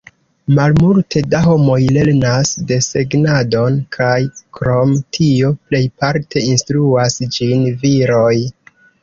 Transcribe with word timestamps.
Malmulte 0.59 1.19
da 1.33 1.41
homoj 1.47 1.75
lernas 1.97 2.53
desegnadon, 2.71 3.77
kaj 3.97 4.17
krom 4.61 4.97
tio 5.19 5.53
plejparte 5.69 6.45
instruas 6.55 7.21
ĝin 7.39 7.71
viroj. 7.87 8.35